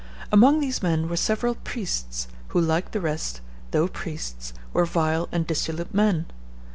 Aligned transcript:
Among 0.31 0.59
these 0.59 0.81
men 0.81 1.07
were 1.07 1.15
several 1.15 1.53
priests, 1.53 2.27
who, 2.47 2.59
like 2.59 2.89
the 2.89 2.99
rest, 2.99 3.39
though 3.69 3.87
priests, 3.87 4.51
were 4.73 4.85
vile 4.87 5.29
and 5.31 5.45
dissolute 5.45 5.93
men. 5.93 6.25